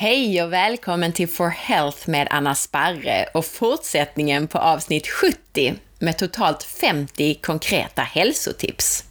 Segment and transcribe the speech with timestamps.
[0.00, 6.18] Hej och välkommen till For Health med Anna Sparre och fortsättningen på avsnitt 70 med
[6.18, 9.04] totalt 50 konkreta hälsotips.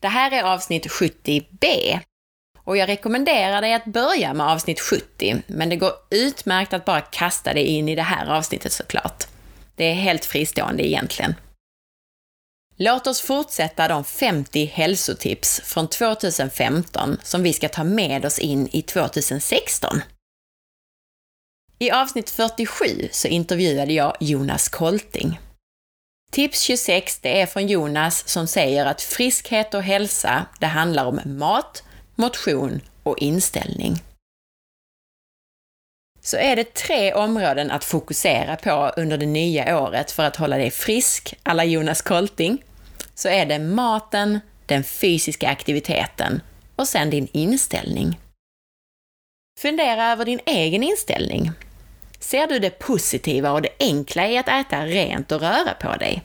[0.00, 1.98] Det här är avsnitt 70b
[2.58, 7.00] och jag rekommenderar dig att börja med avsnitt 70, men det går utmärkt att bara
[7.00, 9.24] kasta dig in i det här avsnittet såklart.
[9.76, 11.34] Det är helt fristående egentligen.
[12.84, 18.68] Låt oss fortsätta de 50 hälsotips från 2015 som vi ska ta med oss in
[18.72, 20.00] i 2016.
[21.78, 25.40] I avsnitt 47 så intervjuade jag Jonas Kolting.
[26.32, 31.20] Tips 26 det är från Jonas som säger att friskhet och hälsa, det handlar om
[31.24, 31.82] mat,
[32.14, 34.02] motion och inställning.
[36.20, 40.56] Så är det tre områden att fokusera på under det nya året för att hålla
[40.56, 42.62] dig frisk, alla Jonas Kolting,
[43.14, 46.40] så är det maten, den fysiska aktiviteten
[46.76, 48.18] och sen din inställning.
[49.60, 51.50] Fundera över din egen inställning.
[52.18, 56.22] Ser du det positiva och det enkla i att äta rent och röra på dig?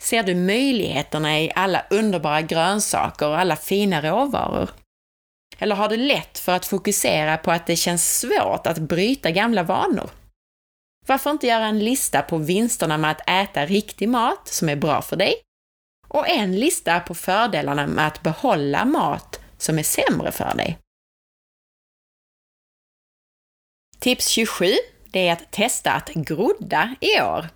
[0.00, 4.70] Ser du möjligheterna i alla underbara grönsaker och alla fina råvaror?
[5.58, 9.62] Eller har du lätt för att fokusera på att det känns svårt att bryta gamla
[9.62, 10.10] vanor?
[11.06, 15.02] Varför inte göra en lista på vinsterna med att äta riktig mat som är bra
[15.02, 15.34] för dig
[16.08, 20.78] och en lista på fördelarna med att behålla mat som är sämre för dig?
[23.98, 24.66] Tips 27,
[25.04, 27.48] det är att testa att grodda i år.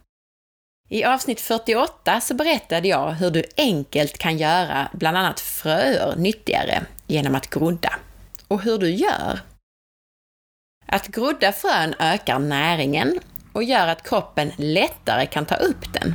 [0.88, 6.86] I avsnitt 48 så berättade jag hur du enkelt kan göra bland annat fröer nyttigare
[7.06, 7.94] genom att grodda.
[8.48, 9.40] Och hur du gör.
[10.86, 13.20] Att grodda frön ökar näringen
[13.56, 16.14] och gör att kroppen lättare kan ta upp den.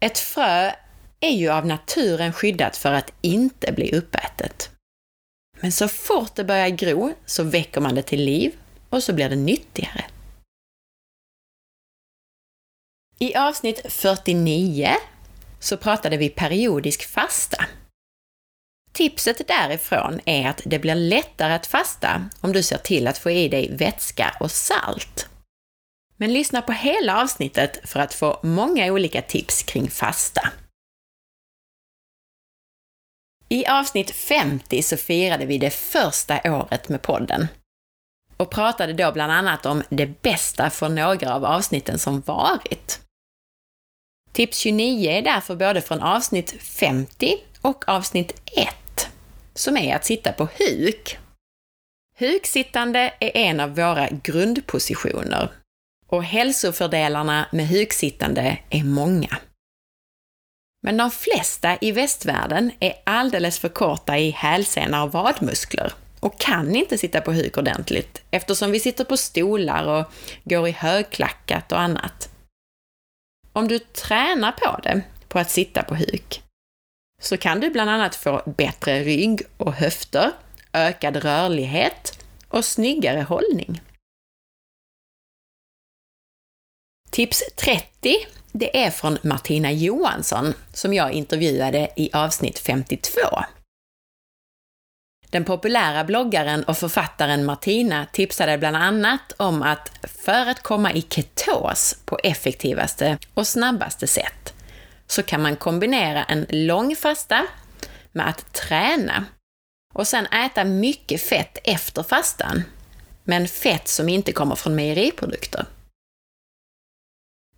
[0.00, 0.72] Ett frö
[1.20, 4.70] är ju av naturen skyddat för att inte bli uppätet.
[5.60, 8.52] Men så fort det börjar gro så väcker man det till liv
[8.90, 10.04] och så blir det nyttigare.
[13.18, 14.90] I avsnitt 49
[15.60, 17.64] så pratade vi periodisk fasta.
[18.94, 23.30] Tipset därifrån är att det blir lättare att fasta om du ser till att få
[23.30, 25.28] i dig vätska och salt.
[26.16, 30.52] Men lyssna på hela avsnittet för att få många olika tips kring fasta.
[33.48, 37.48] I avsnitt 50 så firade vi det första året med podden
[38.36, 43.00] och pratade då bland annat om det bästa från några av avsnitten som varit.
[44.32, 48.83] Tips 29 är därför både från avsnitt 50 och avsnitt 1
[49.54, 51.18] som är att sitta på huk.
[52.18, 55.48] Huksittande är en av våra grundpositioner
[56.06, 59.38] och hälsofördelarna med huksittande är många.
[60.82, 66.76] Men de flesta i västvärlden är alldeles för korta i hälsena och vadmuskler och kan
[66.76, 70.12] inte sitta på huk ordentligt eftersom vi sitter på stolar och
[70.44, 72.30] går i högklackat och annat.
[73.52, 76.43] Om du tränar på det, på att sitta på huk,
[77.24, 80.32] så kan du bland annat få bättre rygg och höfter,
[80.72, 83.82] ökad rörlighet och snyggare hållning.
[87.10, 88.16] Tips 30,
[88.52, 93.20] det är från Martina Johansson som jag intervjuade i avsnitt 52.
[95.30, 101.02] Den populära bloggaren och författaren Martina tipsade bland annat om att för att komma i
[101.02, 104.53] ketos på effektivaste och snabbaste sätt
[105.06, 107.46] så kan man kombinera en lång fasta
[108.12, 109.24] med att träna
[109.94, 112.62] och sen äta mycket fett efter fastan,
[113.24, 115.66] men fett som inte kommer från mejeriprodukter.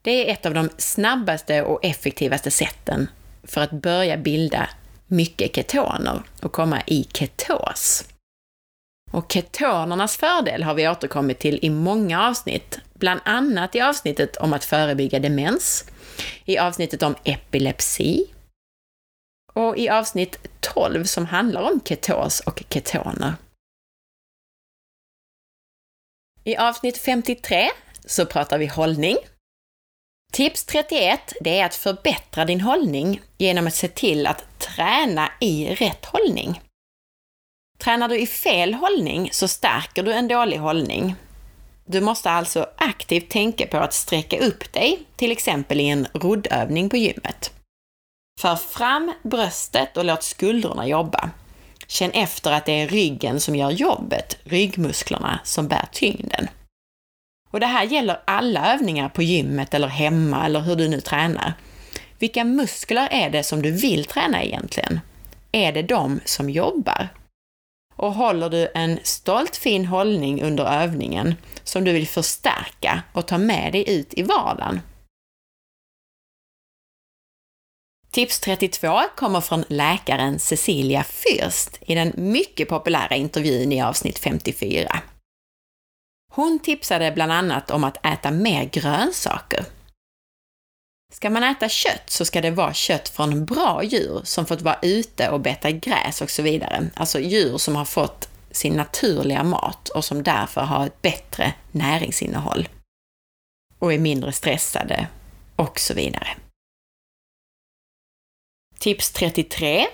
[0.03, 3.09] Det är ett av de snabbaste och effektivaste sätten
[3.43, 4.69] för att börja bilda
[5.07, 8.05] mycket ketoner och komma i ketos.
[9.13, 14.53] Och ketonernas fördel har vi återkommit till i många avsnitt, bland annat i avsnittet om
[14.53, 15.84] att förebygga demens,
[16.44, 18.27] i avsnittet om epilepsi
[19.53, 23.34] och i avsnitt 12 som handlar om ketos och ketoner.
[26.45, 27.71] I avsnitt 53
[28.04, 29.16] så pratar vi hållning.
[30.33, 35.74] Tips 31, det är att förbättra din hållning genom att se till att träna i
[35.74, 36.60] rätt hållning.
[37.78, 41.15] Tränar du i fel hållning så stärker du en dålig hållning
[41.86, 46.88] du måste alltså aktivt tänka på att sträcka upp dig, till exempel i en roddövning
[46.88, 47.53] på gymmet.
[48.41, 51.30] För fram bröstet och låt skuldrorna jobba.
[51.86, 56.48] Känn efter att det är ryggen som gör jobbet, ryggmusklerna som bär tyngden.
[57.50, 61.53] Och det här gäller alla övningar på gymmet eller hemma eller hur du nu tränar.
[62.18, 65.00] Vilka muskler är det som du vill träna egentligen?
[65.53, 67.09] Är det de som jobbar?
[67.97, 71.34] Och håller du en stolt fin hållning under övningen
[71.65, 74.81] som du vill förstärka och ta med dig ut i vardagen.
[78.10, 85.01] Tips 32 kommer från läkaren Cecilia Fürst i den mycket populära intervjun i avsnitt 54.
[86.33, 89.65] Hon tipsade bland annat om att äta mer grönsaker.
[91.13, 94.79] Ska man äta kött så ska det vara kött från bra djur som fått vara
[94.83, 96.91] ute och beta gräs och så vidare.
[96.95, 102.69] Alltså djur som har fått sin naturliga mat och som därför har ett bättre näringsinnehåll
[103.79, 105.09] och är mindre stressade
[105.57, 106.29] och så vidare.
[108.79, 109.87] Tips 33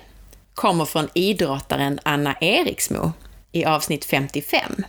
[0.55, 3.13] kommer från idrottaren Anna Eriksmo
[3.53, 4.85] i avsnitt 55.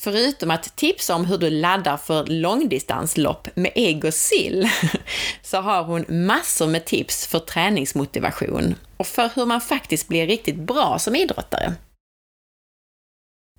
[0.00, 4.68] Förutom att tipsa om hur du laddar för långdistanslopp med ägg och sill,
[5.42, 10.56] så har hon massor med tips för träningsmotivation och för hur man faktiskt blir riktigt
[10.56, 11.74] bra som idrottare.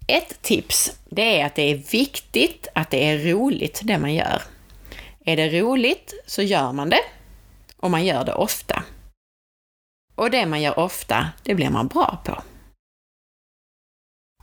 [0.07, 4.41] Ett tips, det är att det är viktigt att det är roligt det man gör.
[5.25, 7.03] Är det roligt så gör man det
[7.77, 8.83] och man gör det ofta.
[10.15, 12.43] Och det man gör ofta, det blir man bra på.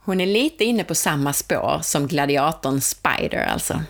[0.07, 3.83] Hon är lite inne på samma spår som gladiatorn Spider alltså.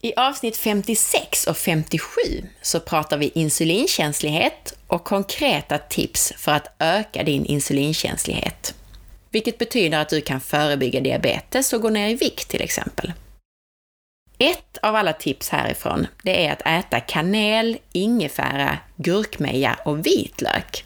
[0.00, 2.20] I avsnitt 56 och 57
[2.62, 8.74] så pratar vi insulinkänslighet och konkreta tips för att öka din insulinkänslighet.
[9.30, 13.12] Vilket betyder att du kan förebygga diabetes och gå ner i vikt till exempel.
[14.38, 20.84] Ett av alla tips härifrån, det är att äta kanel, ingefära, gurkmeja och vitlök.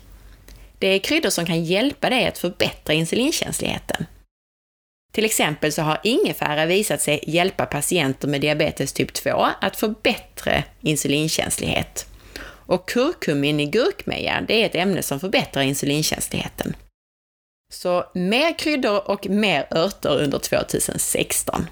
[0.78, 4.06] Det är kryddor som kan hjälpa dig att förbättra insulinkänsligheten.
[5.12, 9.30] Till exempel så har ingefära visat sig hjälpa patienter med diabetes typ 2
[9.60, 12.06] att få bättre insulinkänslighet.
[12.42, 16.76] Och kurkumin i gurkmeja, det är ett ämne som förbättrar insulinkänsligheten.
[17.72, 21.66] Så mer kryddor och mer örter under 2016.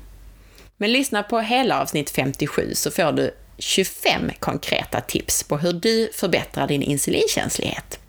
[0.76, 6.10] Men lyssna på hela avsnitt 57 så får du 25 konkreta tips på hur du
[6.12, 8.00] förbättrar din insulinkänslighet.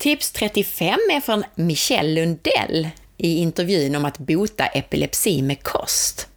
[0.00, 6.28] Tips 35 är från Michelle Lundell i intervjun om att bota epilepsi med kost.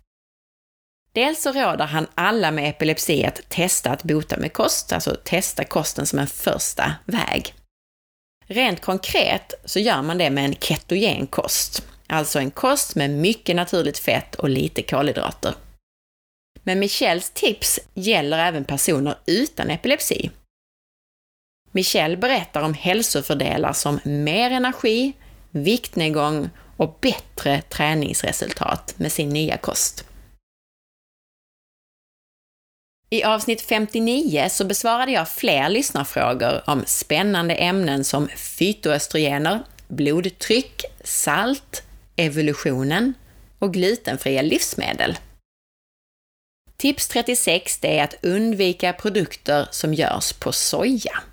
[1.13, 5.63] Dels så råder han alla med epilepsi att testa att bota med kost, alltså testa
[5.63, 7.53] kosten som en första väg.
[8.47, 13.55] Rent konkret så gör man det med en ketogen kost, alltså en kost med mycket
[13.55, 15.55] naturligt fett och lite kolhydrater.
[16.63, 20.31] Men Michels tips gäller även personer utan epilepsi,
[21.75, 25.13] Michelle berättar om hälsofördelar som mer energi,
[25.51, 30.05] viktnedgång och bättre träningsresultat med sin nya kost.
[33.09, 41.83] I avsnitt 59 så besvarade jag fler lyssnarfrågor om spännande ämnen som fytoöstrogener, blodtryck, salt,
[42.15, 43.13] evolutionen
[43.59, 45.17] och glutenfria livsmedel.
[46.77, 51.23] Tips 36 är att undvika produkter som görs på soja.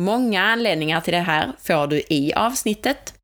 [0.00, 3.14] Många anledningar till det här får du i avsnittet,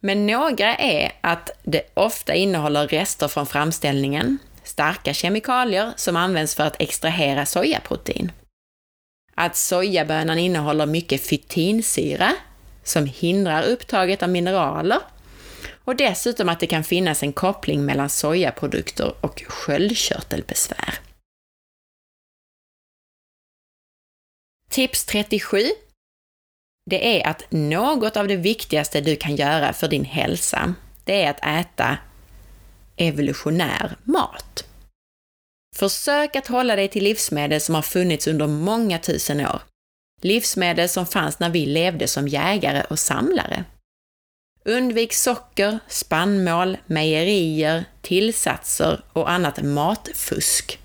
[0.00, 6.64] men några är att det ofta innehåller rester från framställningen, starka kemikalier som används för
[6.64, 8.32] att extrahera sojaprotein.
[9.34, 12.32] Att sojabönan innehåller mycket fytinsyra,
[12.84, 14.98] som hindrar upptaget av mineraler,
[15.84, 20.94] och dessutom att det kan finnas en koppling mellan sojaprodukter och sköldkörtelbesvär.
[24.68, 25.58] Tips 37
[26.90, 30.74] det är att något av det viktigaste du kan göra för din hälsa,
[31.04, 31.98] det är att äta
[32.96, 34.64] evolutionär mat.
[35.76, 39.62] Försök att hålla dig till livsmedel som har funnits under många tusen år.
[40.22, 43.64] Livsmedel som fanns när vi levde som jägare och samlare.
[44.64, 50.78] Undvik socker, spannmål, mejerier, tillsatser och annat matfusk.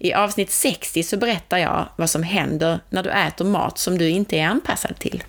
[0.00, 4.08] I avsnitt 60 så berättar jag vad som händer när du äter mat som du
[4.08, 5.24] inte är anpassad till.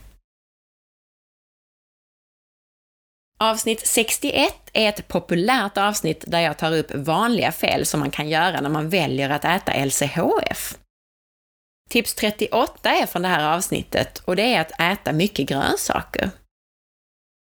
[3.40, 8.30] Avsnitt 61 är ett populärt avsnitt där jag tar upp vanliga fel som man kan
[8.30, 10.78] göra när man väljer att äta LCHF.
[11.90, 16.30] Tips 38 är från det här avsnittet och det är att äta mycket grönsaker.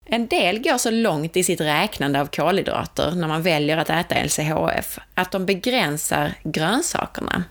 [0.06, 4.24] En del går så långt i sitt räknande av kolhydrater när man väljer att äta
[4.24, 7.44] LCHF att de begränsar grönsakerna.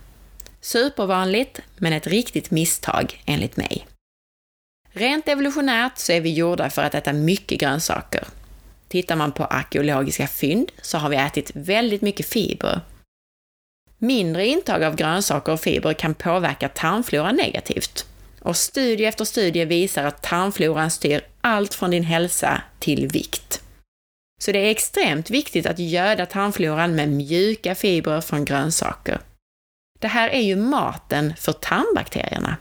[0.60, 3.86] Supervanligt, men ett riktigt misstag enligt mig.
[4.92, 8.24] Rent evolutionärt så är vi gjorda för att äta mycket grönsaker.
[8.88, 12.80] Tittar man på arkeologiska fynd så har vi ätit väldigt mycket fibrer.
[13.98, 18.06] Mindre intag av grönsaker och fibrer kan påverka tarmfloran negativt.
[18.40, 23.62] Och studie efter studie visar att tarmfloran styr allt från din hälsa till vikt.
[24.42, 29.20] Så det är extremt viktigt att göda tarmfloran med mjuka fibrer från grönsaker.
[29.98, 32.56] Det här är ju maten för tarmbakterierna.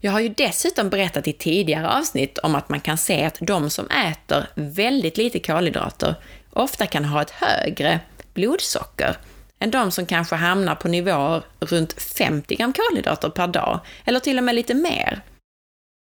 [0.00, 3.70] Jag har ju dessutom berättat i tidigare avsnitt om att man kan se att de
[3.70, 6.14] som äter väldigt lite kolhydrater
[6.50, 8.00] ofta kan ha ett högre
[8.34, 9.16] blodsocker
[9.58, 14.38] än de som kanske hamnar på nivåer runt 50 gram kolhydrater per dag, eller till
[14.38, 15.22] och med lite mer.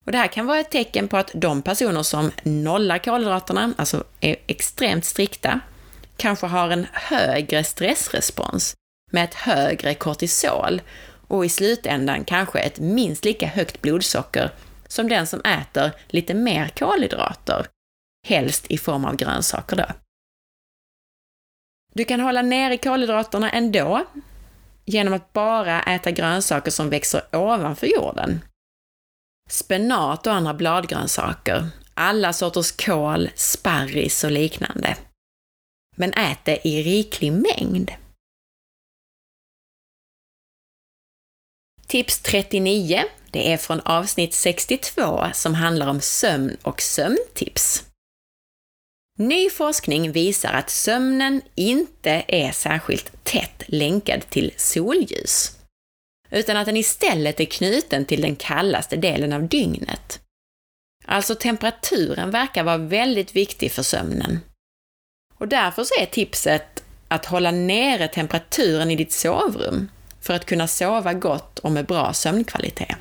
[0.06, 4.04] Och det här kan vara ett tecken på att de personer som nollar kolhydraterna, alltså
[4.20, 5.60] är extremt strikta,
[6.16, 8.74] kanske har en högre stressrespons
[9.12, 10.82] med ett högre kortisol
[11.28, 14.50] och i slutändan kanske ett minst lika högt blodsocker
[14.88, 17.66] som den som äter lite mer kolhydrater,
[18.26, 19.86] helst i form av grönsaker då.
[21.94, 24.06] Du kan hålla nere kolhydraterna ändå
[24.84, 28.40] genom att bara äta grönsaker som växer ovanför jorden.
[29.50, 34.96] Spenat och andra bladgrönsaker, alla sorters kål, sparris och liknande.
[35.96, 37.90] Men ät det i riklig mängd.
[41.86, 47.87] Tips 39, det är från avsnitt 62 som handlar om sömn och sömntips.
[49.20, 55.56] Ny forskning visar att sömnen inte är särskilt tätt länkad till solljus,
[56.30, 60.20] utan att den istället är knuten till den kallaste delen av dygnet.
[61.04, 64.40] Alltså temperaturen verkar vara väldigt viktig för sömnen.
[65.34, 69.88] Och därför så är tipset att hålla nere temperaturen i ditt sovrum
[70.20, 72.96] för att kunna sova gott och med bra sömnkvalitet.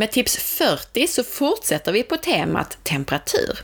[0.00, 3.58] Med tips 40 så fortsätter vi på temat temperatur.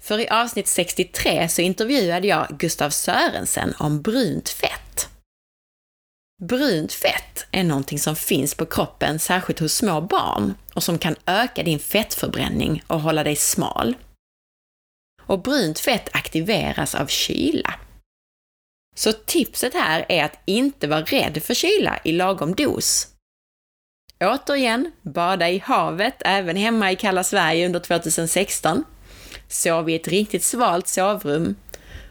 [0.00, 5.08] För i avsnitt 63 så intervjuade jag Gustav Sörensen om brunt fett.
[6.42, 11.16] Brunt fett är någonting som finns på kroppen, särskilt hos små barn, och som kan
[11.26, 13.96] öka din fettförbränning och hålla dig smal.
[15.22, 17.74] Och brunt fett aktiveras av kyla.
[18.96, 23.17] Så tipset här är att inte vara rädd för kyla i lagom dos.
[24.24, 28.84] Återigen, bada i havet även hemma i kalla Sverige under 2016.
[29.48, 31.56] Sov i ett riktigt svalt sovrum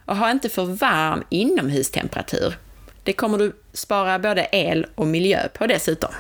[0.06, 2.58] och ha inte för varm inomhustemperatur.
[3.04, 6.14] Det kommer du spara både el och miljö på dessutom.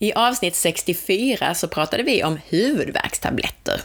[0.00, 3.80] I avsnitt 64 så pratade vi om huvudvärkstabletter.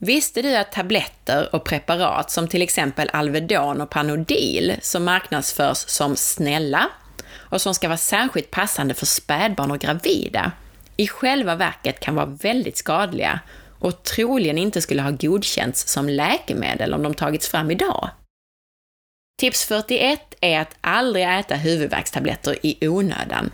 [0.00, 6.16] Visste du att tabletter och preparat som till exempel Alvedon och Panodil, som marknadsförs som
[6.16, 6.90] snälla
[7.34, 10.52] och som ska vara särskilt passande för spädbarn och gravida,
[10.96, 13.40] i själva verket kan vara väldigt skadliga
[13.78, 18.10] och troligen inte skulle ha godkänts som läkemedel om de tagits fram idag.
[19.40, 23.50] Tips 41 är att aldrig äta huvudvärkstabletter i onödan.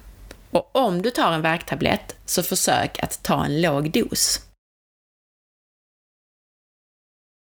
[0.50, 4.47] Och om du tar en värktablett, så försök att ta en låg dos.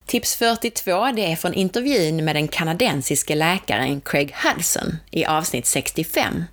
[0.06, 6.44] Tips 42 det är från intervjun med den kanadensiske läkaren Craig Hudson i avsnitt 65.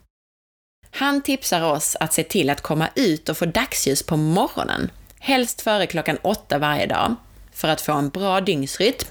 [0.91, 5.61] Han tipsar oss att se till att komma ut och få dagsljus på morgonen, helst
[5.61, 7.15] före klockan åtta varje dag,
[7.51, 9.07] för att få en bra dygnsrytm,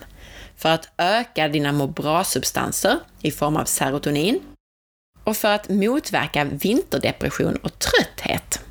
[0.57, 4.41] för att öka dina må bra-substanser i form av serotonin
[5.25, 8.62] och för att motverka vinterdepression och trötthet.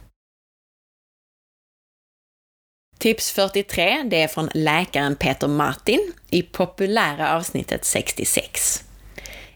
[3.01, 8.83] Tips 43, det är från läkaren Peter Martin i populära avsnittet 66.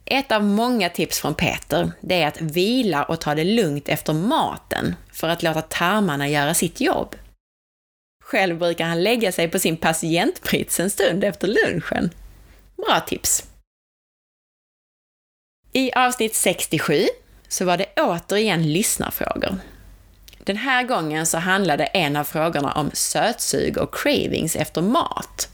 [0.06, 4.14] Ett av många tips från Peter, det är att vila och ta det lugnt efter
[4.14, 7.16] maten för att låta tarmarna göra sitt jobb.
[8.24, 12.10] Själv brukar han lägga sig på sin patientprits en stund efter lunchen.
[12.76, 13.44] Bra tips!
[15.74, 17.06] I avsnitt 67
[17.48, 19.60] så var det återigen lyssnarfrågor.
[20.46, 25.50] Den här gången så handlade en av frågorna om sötsug och cravings efter mat.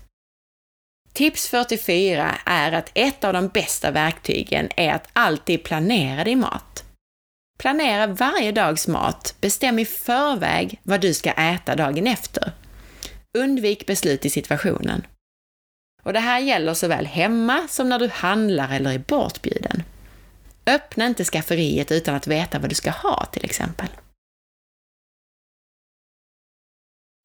[1.13, 6.83] Tips 44 är att ett av de bästa verktygen är att alltid planera din mat.
[7.59, 12.51] Planera varje dags mat, bestäm i förväg vad du ska äta dagen efter.
[13.37, 15.07] Undvik beslut i situationen.
[16.03, 19.83] Och det här gäller såväl hemma som när du handlar eller är bortbjuden.
[20.65, 23.87] Öppna inte skafferiet utan att veta vad du ska ha till exempel.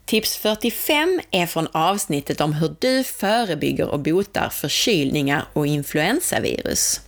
[0.06, 7.00] Tips 45 är från avsnittet om hur du förebygger och botar förkylningar och influensavirus.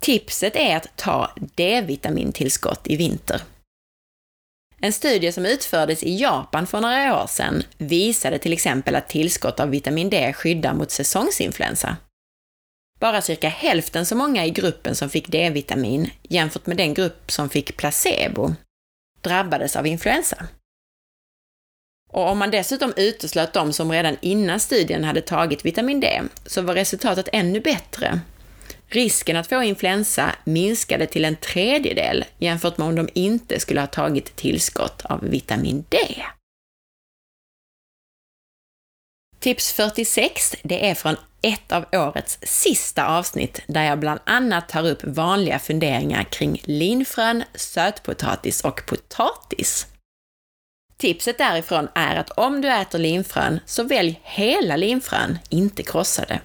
[0.00, 3.40] Tipset är att ta D-vitamintillskott i vinter.
[4.78, 9.60] En studie som utfördes i Japan för några år sedan visade till exempel att tillskott
[9.60, 11.96] av vitamin D skyddar mot säsongsinfluensa.
[13.00, 17.50] Bara cirka hälften så många i gruppen som fick D-vitamin jämfört med den grupp som
[17.50, 18.54] fick placebo
[19.20, 20.48] drabbades av influensa.
[22.14, 26.62] Och om man dessutom uteslöt de som redan innan studien hade tagit vitamin D, så
[26.62, 28.20] var resultatet ännu bättre.
[28.88, 33.86] Risken att få influensa minskade till en tredjedel jämfört med om de inte skulle ha
[33.86, 35.98] tagit tillskott av vitamin D.
[39.38, 44.86] Tips 46, det är från ett av årets sista avsnitt där jag bland annat tar
[44.86, 49.86] upp vanliga funderingar kring linfrön, sötpotatis och potatis.
[50.96, 56.40] Tipset därifrån är att om du äter linfrön, så välj hela linfrön, inte krossade.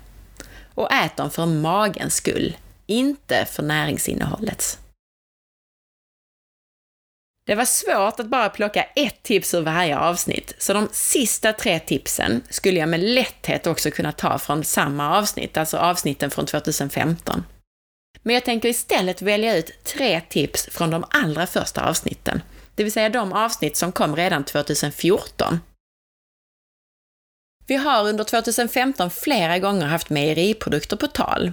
[0.73, 4.79] Och ät dem för magens skull, inte för näringsinnehållets.
[7.49, 11.79] Det var svårt att bara plocka ett tips ur varje avsnitt, så de sista tre
[11.79, 17.43] tipsen skulle jag med lätthet också kunna ta från samma avsnitt, alltså avsnitten från 2015.
[18.23, 22.41] Men jag tänker istället välja ut tre tips från de allra första avsnitten,
[22.79, 25.59] det vill säga de avsnitt som kom redan 2014.
[27.67, 31.51] Vi har under 2015 flera gånger haft mejeriprodukter på tal.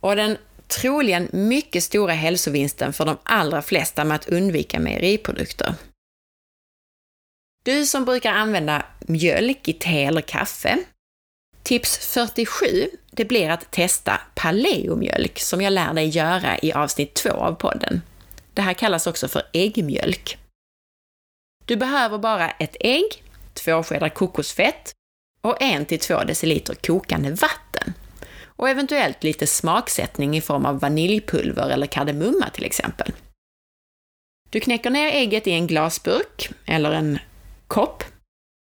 [0.00, 0.36] Och den
[0.68, 5.74] troligen mycket stora hälsovinsten för de allra flesta med att undvika mejeriprodukter.
[7.64, 10.78] Du som brukar använda mjölk i te eller kaffe.
[11.62, 12.66] Tips 47,
[13.10, 18.02] det blir att testa paleomjölk som jag lär dig göra i avsnitt 2 av podden.
[18.54, 20.38] Det här kallas också för äggmjölk.
[21.64, 23.22] Du behöver bara ett ägg,
[23.54, 24.92] två skedar kokosfett
[25.40, 27.94] och en till två deciliter kokande vatten
[28.56, 33.12] och eventuellt lite smaksättning i form av vaniljpulver eller kardemumma till exempel.
[34.50, 37.18] Du knäcker ner ägget i en glasburk eller en
[37.66, 38.04] kopp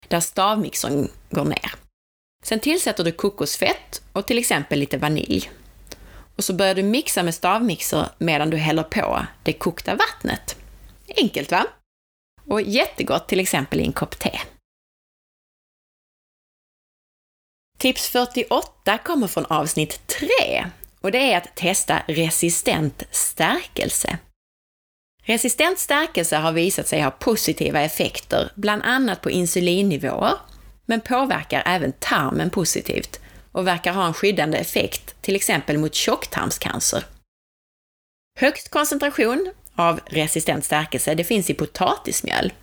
[0.08, 1.72] där stavmixern går ner.
[2.44, 5.52] Sen tillsätter du kokosfett och till exempel lite vanilj.
[6.36, 10.56] Och så börjar du mixa med stavmixer medan du häller på det kokta vattnet.
[11.18, 11.66] Enkelt va?
[12.50, 14.40] Och jättegott till exempel i en kopp te.
[17.78, 20.28] Tips 48 kommer från avsnitt 3
[21.02, 24.20] och det är att testa resistent stärkelse.
[25.24, 30.34] Resistent stärkelse har visat sig ha positiva effekter, bland annat på insulinnivåer,
[30.86, 33.20] men påverkar även tarmen positivt
[33.52, 37.04] och verkar ha en skyddande effekt, till exempel mot tjocktarmscancer.
[38.40, 42.54] Högst koncentration av resistent stärkelse, det finns i potatismjöl.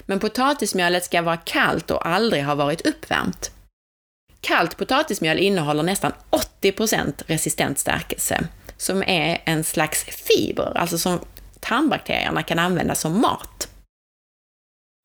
[0.00, 3.50] Men potatismjölet ska vara kallt och aldrig ha varit uppvärmt.
[4.40, 11.20] Kallt potatismjöl innehåller nästan 80 resistent stärkelse, som är en slags fiber, alltså som
[11.60, 13.68] tarmbakterierna kan använda som mat.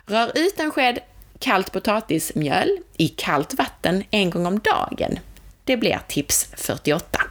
[0.06, 1.00] Rör ut en sked
[1.40, 5.20] kallt potatismjöl i kallt vatten en gång om dagen.
[5.64, 7.22] Det blir tips 48.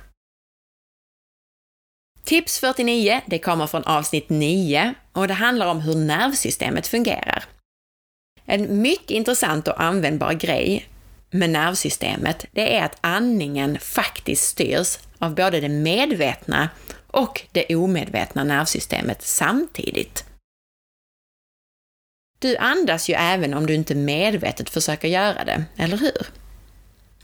[2.31, 7.45] Tips 49, det kommer från avsnitt 9 och det handlar om hur nervsystemet fungerar.
[8.45, 10.89] En mycket intressant och användbar grej
[11.31, 16.69] med nervsystemet, det är att andningen faktiskt styrs av både det medvetna
[17.07, 20.25] och det omedvetna nervsystemet samtidigt.
[22.39, 26.27] Du andas ju även om du inte medvetet försöker göra det, eller hur?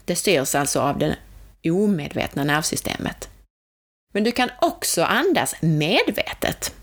[0.05, 1.17] Det styrs alltså av det
[1.63, 3.29] omedvetna nervsystemet.
[4.13, 6.73] Men du kan också andas medvetet.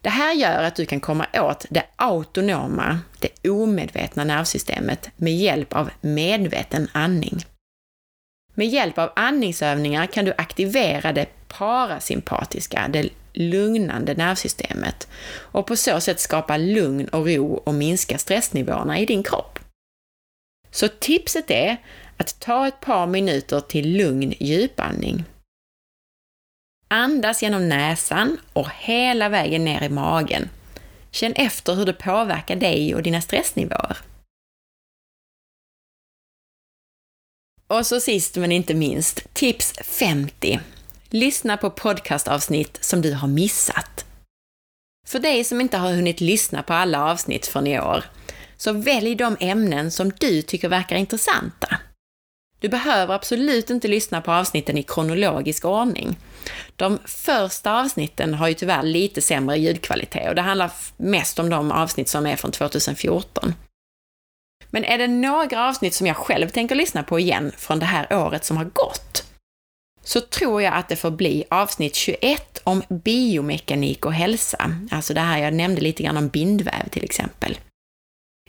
[0.00, 5.72] Det här gör att du kan komma åt det autonoma, det omedvetna nervsystemet med hjälp
[5.72, 7.44] av medveten andning.
[8.54, 16.00] Med hjälp av andningsövningar kan du aktivera det parasympatiska, det lugnande nervsystemet och på så
[16.00, 19.58] sätt skapa lugn och ro och minska stressnivåerna i din kropp.
[20.70, 21.76] Så tipset är
[22.16, 25.24] att ta ett par minuter till lugn djupandning
[26.88, 30.48] Andas genom näsan och hela vägen ner i magen.
[31.10, 33.98] Känn efter hur det påverkar dig och dina stressnivåer.
[37.66, 40.60] Och så sist men inte minst, tips 50.
[41.10, 44.04] Lyssna på podcastavsnitt som du har missat.
[45.06, 48.04] För dig som inte har hunnit lyssna på alla avsnitt från i år,
[48.56, 51.78] så välj de ämnen som du tycker verkar intressanta.
[52.60, 56.16] Du behöver absolut inte lyssna på avsnitten i kronologisk ordning.
[56.76, 61.72] De första avsnitten har ju tyvärr lite sämre ljudkvalitet och det handlar mest om de
[61.72, 63.54] avsnitt som är från 2014.
[64.70, 68.06] Men är det några avsnitt som jag själv tänker lyssna på igen från det här
[68.12, 69.24] året som har gått,
[70.02, 75.20] så tror jag att det får bli avsnitt 21 om biomekanik och hälsa, alltså det
[75.20, 77.58] här jag nämnde lite grann om bindväv till exempel.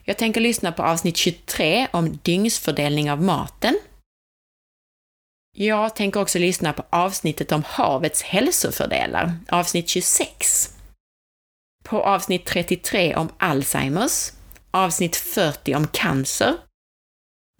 [0.03, 3.79] Jag tänker lyssna på avsnitt 23 om dygnsfördelning av maten.
[5.61, 10.69] Jag tänker också lyssna på avsnittet om havets hälsofördelar, avsnitt 26.
[11.83, 14.31] På avsnitt 33 om Alzheimers,
[14.71, 16.57] avsnitt 40 om cancer,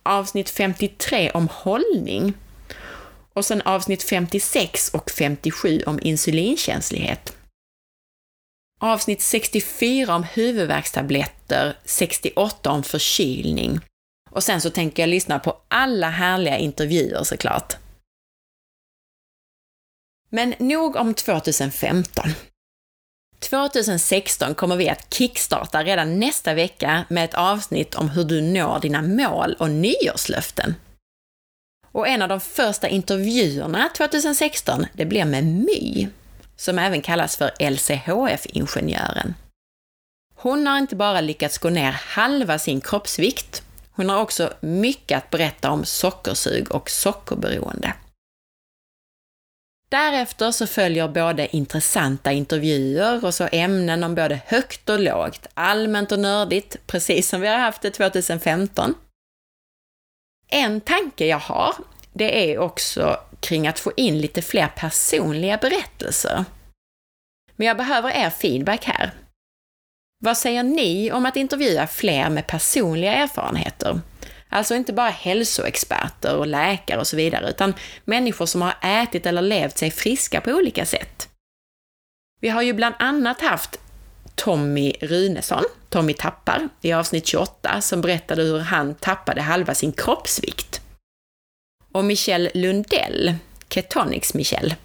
[0.04, 2.34] avsnitt 53 om hållning
[3.34, 7.38] och sen avsnitt 56 och 57 om insulinkänslighet.
[8.82, 13.80] Avsnitt 64 om huvudvärkstabletter, 68 om förkylning.
[14.32, 17.76] Och sen så tänker jag lyssna på alla härliga intervjuer såklart.
[20.30, 22.24] Men nog om 2015.
[23.40, 28.80] 2016 kommer vi att kickstarta redan nästa vecka med ett avsnitt om hur du når
[28.80, 30.76] dina mål och nyårslöften.
[31.92, 36.08] Och en av de första intervjuerna 2016, det blir med My,
[36.56, 39.34] som även kallas för LCHF-ingenjören.
[40.36, 45.30] Hon har inte bara lyckats gå ner halva sin kroppsvikt, hon har också mycket att
[45.30, 47.94] berätta om sockersug och sockerberoende.
[49.90, 56.12] Därefter så följer både intressanta intervjuer och så ämnen om både högt och lågt, allmänt
[56.12, 58.96] och nördigt, precis som vi har haft det 2015.
[60.48, 61.76] En tanke jag har,
[62.14, 66.46] det är också kring att få in lite fler personliga berättelser.
[67.56, 69.12] Men jag behöver er feedback här.
[70.24, 74.02] Vad säger ni om att intervjua fler med personliga erfarenheter?
[74.50, 77.74] Alltså inte bara hälsoexperter och läkare och så vidare, utan
[78.06, 81.30] människor som har ätit eller levt sig friska på olika sätt.
[82.42, 83.80] Vi har ju bland annat haft
[84.36, 90.82] Tommy Runesson, Tommy Tappar, i avsnitt 28, som berättade hur han tappade halva sin kroppsvikt.
[91.92, 93.36] Och Michelle Lundell,
[93.70, 94.76] Ketonics Michelle,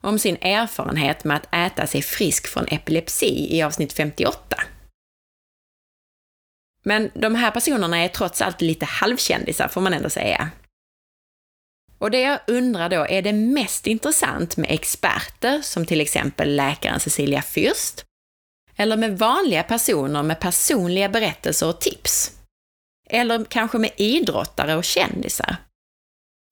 [0.00, 4.56] om sin erfarenhet med att äta sig frisk från epilepsi i avsnitt 58.
[6.88, 10.50] Men de här personerna är trots allt lite halvkändisar, får man ändå säga.
[11.98, 17.00] Och det jag undrar då, är det mest intressant med experter, som till exempel läkaren
[17.00, 18.04] Cecilia Fürst,
[18.76, 22.32] eller med vanliga personer med personliga berättelser och tips?
[23.10, 25.56] Eller kanske med idrottare och kändisar?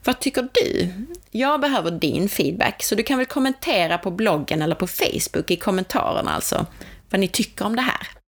[0.05, 0.90] Vad tycker du?
[1.31, 5.57] Jag behöver din feedback, så du kan väl kommentera på bloggen eller på Facebook i
[5.57, 6.66] kommentarerna alltså,
[7.11, 8.23] vad ni tycker om det här.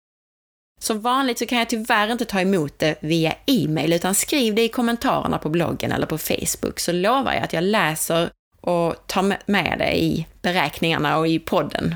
[0.84, 4.62] Som vanligt så kan jag tyvärr inte ta emot det via e-mail, utan skriv det
[4.62, 9.50] i kommentarerna på bloggen eller på Facebook, så lovar jag att jag läser och tar
[9.50, 11.94] med det i beräkningarna och i podden.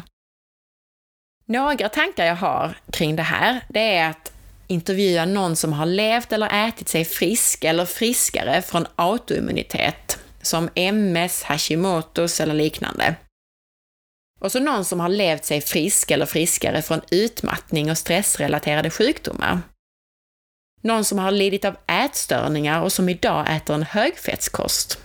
[1.46, 4.32] Några tankar jag har kring det här, det är att
[4.66, 11.42] intervjua någon som har levt eller ätit sig frisk eller friskare från autoimmunitet, som MS,
[11.42, 13.14] Hashimotos eller liknande.
[14.38, 19.60] Och så någon som har levt sig frisk eller friskare från utmattning och stressrelaterade sjukdomar.
[20.80, 25.00] Någon som har lidit av ätstörningar och som idag äter en högfettskost.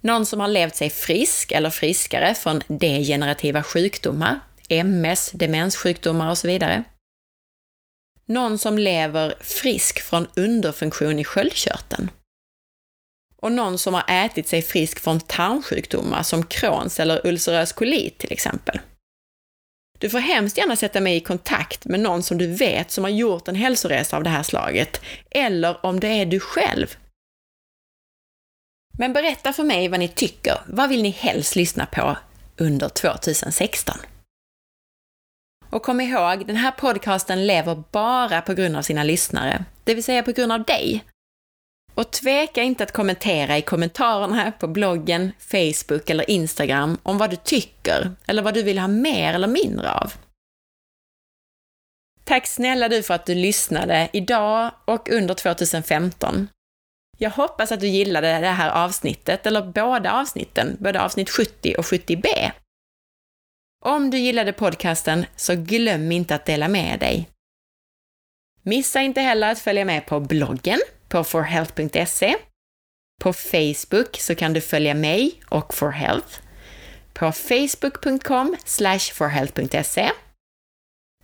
[0.00, 6.48] Någon som har levt sig frisk eller friskare från degenerativa sjukdomar, MS, demenssjukdomar och så
[6.48, 6.84] vidare.
[8.26, 12.10] Någon som lever frisk från underfunktion i sköldkörteln
[13.46, 18.32] och någon som har ätit sig frisk från tarmsjukdomar som Crohns eller ulcerös kolit till
[18.32, 18.80] exempel.
[19.98, 23.10] Du får hemskt gärna sätta mig i kontakt med någon som du vet som har
[23.10, 26.96] gjort en hälsoresa av det här slaget, eller om det är du själv.
[28.98, 30.60] Men berätta för mig vad ni tycker.
[30.66, 32.16] Vad vill ni helst lyssna på
[32.56, 33.98] under 2016?
[35.70, 40.04] Och kom ihåg, den här podcasten lever bara på grund av sina lyssnare, det vill
[40.04, 41.04] säga på grund av dig.
[41.96, 47.36] Och tveka inte att kommentera i kommentarerna på bloggen, Facebook eller Instagram om vad du
[47.36, 50.12] tycker eller vad du vill ha mer eller mindre av.
[52.24, 56.48] Tack snälla du för att du lyssnade idag och under 2015.
[57.18, 61.84] Jag hoppas att du gillade det här avsnittet, eller båda avsnitten, både avsnitt 70 och
[61.84, 62.26] 70b.
[63.84, 67.28] Om du gillade podcasten så glöm inte att dela med dig.
[68.62, 70.80] Missa inte heller att följa med på bloggen
[71.16, 72.36] på forhealth.se.
[73.22, 76.38] På Facebook så kan du följa mig och forhealth
[77.14, 78.56] på facebook.com
[79.12, 80.10] forhealth.se.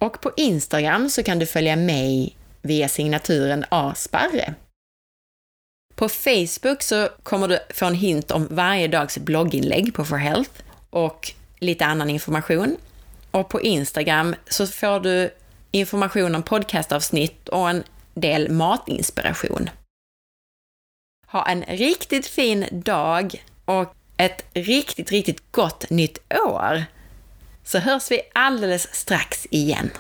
[0.00, 4.54] Och på Instagram så kan du följa mig via signaturen asparre.
[5.94, 11.32] På Facebook så kommer du få en hint om varje dags blogginlägg på forhealth och
[11.58, 12.76] lite annan information.
[13.30, 15.30] Och på Instagram så får du
[15.70, 19.70] information om podcastavsnitt och en del matinspiration.
[21.32, 26.18] Ha en riktigt fin dag och ett riktigt, riktigt gott nytt
[26.48, 26.84] år!
[27.64, 29.90] Så hörs vi alldeles strax igen.